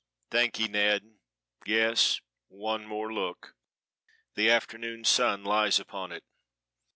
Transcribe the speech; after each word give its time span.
"Thank 0.31 0.57
ye, 0.57 0.67
Ned! 0.67 1.19
Yes 1.63 2.21
one 2.47 2.87
more 2.87 3.13
look 3.13 3.53
the 4.33 4.49
afternoon 4.49 5.03
sun 5.03 5.43
lies 5.43 5.79
upon 5.79 6.11
it. 6.11 6.23